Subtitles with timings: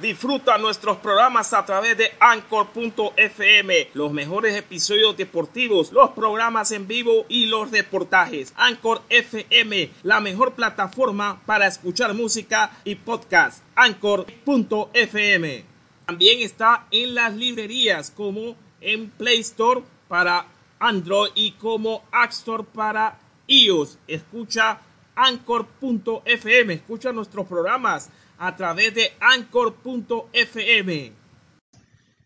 [0.00, 7.26] Disfruta nuestros programas a través de anchor.fm, los mejores episodios deportivos, los programas en vivo
[7.28, 8.54] y los reportajes.
[8.56, 13.62] Anchor FM, la mejor plataforma para escuchar música y podcast.
[13.74, 15.64] Anchor.fm.
[16.06, 20.46] También está en las librerías como en Play Store para
[20.78, 23.98] Android y como App Store para iOS.
[24.06, 24.80] Escucha
[25.14, 28.08] anchor.fm, escucha nuestros programas
[28.40, 31.12] a través de anchor.fm.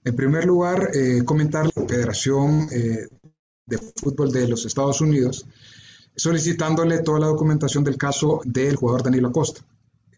[0.05, 3.09] En primer lugar, eh, comentar la Federación eh,
[3.67, 5.45] de Fútbol de los Estados Unidos
[6.17, 9.63] solicitándole toda la documentación del caso del jugador Danilo Acosta.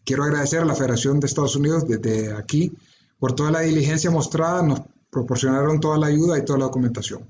[0.05, 2.71] Quiero agradecer a la Federación de Estados Unidos desde aquí
[3.17, 7.27] por toda la diligencia mostrada, nos proporcionaron toda la ayuda y toda la documentación.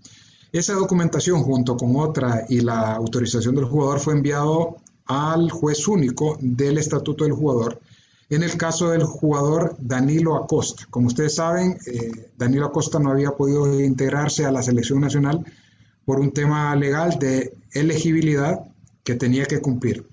[0.51, 4.75] Esa documentación junto con otra y la autorización del jugador fue enviado
[5.05, 7.79] al juez único del Estatuto del Jugador
[8.29, 10.85] en el caso del jugador Danilo Acosta.
[10.89, 15.45] Como ustedes saben, eh, Danilo Acosta no había podido integrarse a la selección nacional
[16.05, 18.59] por un tema legal de elegibilidad
[19.03, 20.05] que tenía que cumplir.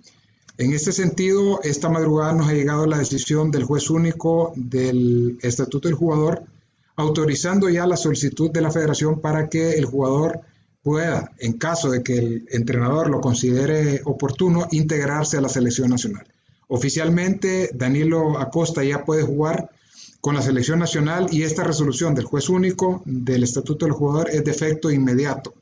[0.57, 5.89] En este sentido, esta madrugada nos ha llegado la decisión del juez único del Estatuto
[5.89, 6.45] del Jugador
[6.97, 10.41] autorizando ya la solicitud de la federación para que el jugador
[10.83, 16.27] pueda, en caso de que el entrenador lo considere oportuno, integrarse a la selección nacional.
[16.75, 19.71] Oficialmente, Danilo Acosta ya puede jugar
[20.21, 24.43] con la selección nacional y esta resolución del juez único del Estatuto del Jugador es
[24.43, 25.55] de efecto inmediato.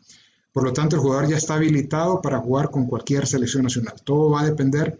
[0.54, 3.92] Por lo tanto, el jugador ya está habilitado para jugar con cualquier selección nacional.
[4.02, 4.98] Todo va a depender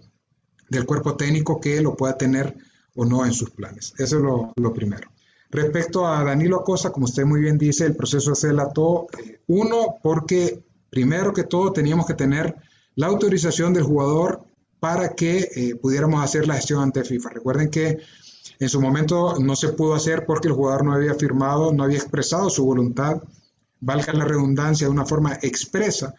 [0.69, 2.58] del cuerpo técnico que lo pueda tener
[2.94, 3.94] o no en sus planes.
[3.97, 5.08] Eso es lo, primero.
[5.48, 9.97] Respecto a Danilo Acosta, como usted muy bien dice, el proceso se delató, eh, uno,
[10.02, 12.54] porque primero que todo teníamos que tener
[12.97, 14.52] la autorización del jugador
[14.83, 17.30] para que eh, pudiéramos hacer la gestión ante FIFA.
[17.30, 17.98] Recuerden que
[18.58, 21.98] en su momento no se pudo hacer porque el jugador no había firmado, no había
[21.98, 23.22] expresado su voluntad,
[23.78, 26.16] valga la redundancia, de una forma expresa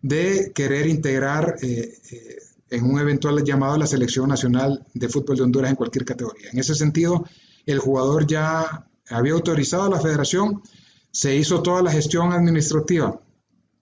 [0.00, 2.38] de querer integrar eh, eh,
[2.70, 6.48] en un eventual llamado a la Selección Nacional de Fútbol de Honduras en cualquier categoría.
[6.50, 7.22] En ese sentido,
[7.66, 10.62] el jugador ya había autorizado a la federación,
[11.10, 13.20] se hizo toda la gestión administrativa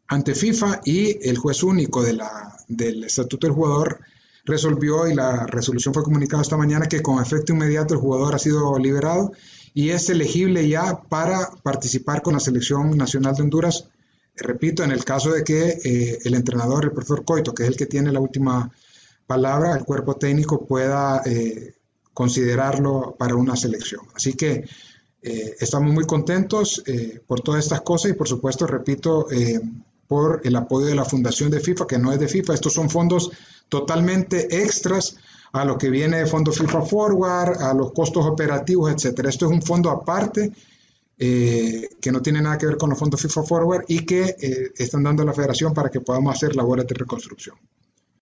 [0.09, 4.01] ante FIFA y el juez único del Estatuto del Jugador
[4.45, 8.39] resolvió y la resolución fue comunicada esta mañana que con efecto inmediato el jugador ha
[8.39, 9.33] sido liberado
[9.73, 13.89] y es elegible ya para participar con la selección nacional de Honduras.
[14.37, 17.77] Repito, en el caso de que eh, el entrenador, el profesor Coito, que es el
[17.77, 18.71] que tiene la última
[19.27, 21.75] palabra, el cuerpo técnico pueda eh,
[22.13, 24.03] considerarlo para una selección.
[24.15, 24.65] Así que
[25.23, 26.85] eh, estamos muy contentos
[27.27, 29.27] por todas estas cosas y por supuesto, repito,
[30.07, 32.91] por el apoyo de la Fundación de FIFA, que no es de FIFA, estos son
[32.91, 33.31] fondos
[33.69, 35.17] totalmente extras
[35.53, 39.29] a lo que viene de fondo FIFA Forward, a los costos operativos, etcétera.
[39.29, 40.53] Esto es un fondo aparte
[41.17, 44.73] eh, que no tiene nada que ver con los fondos FIFA Forward y que eh,
[44.77, 47.57] están dando a la federación para que podamos hacer labores de reconstrucción.